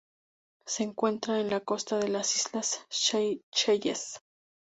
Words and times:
Se 0.65 0.81
encuentra 0.81 1.39
en 1.39 1.51
las 1.51 1.61
costas 1.61 2.01
de 2.01 2.07
las 2.09 2.35
islas 2.35 2.83
Seychelles. 2.89 4.19